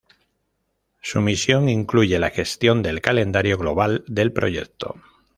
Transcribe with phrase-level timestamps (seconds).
[1.03, 4.95] Su misión incluye la gestión del calendario global del proyecto.